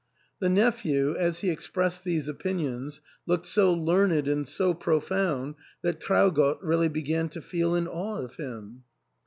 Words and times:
The 0.39 0.49
nephew, 0.49 1.15
as 1.15 1.41
he 1.41 1.51
expressed 1.51 2.03
these 2.03 2.27
opinions, 2.27 3.03
looked 3.27 3.45
so 3.45 3.71
learned 3.71 4.27
and 4.27 4.47
so 4.47 4.73
profound 4.73 5.53
that 5.83 5.99
Traugott 5.99 6.57
really 6.63 6.89
began 6.89 7.29
to 7.29 7.39
feel 7.39 7.75
in 7.75 7.87
awe 7.87 8.17
of 8.19 8.37
him. 8.37 8.81